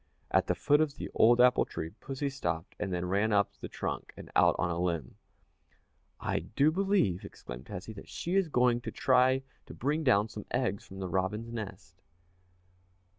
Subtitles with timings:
[0.31, 3.69] At the foot of the old apple tree pussy stopped and then ran up the
[3.69, 5.13] trunk and out on a limb.
[6.19, 10.45] "I do believe," exclaimed Tessie, "that she is going to try to bring down some
[10.49, 12.01] eggs from the robin's nest."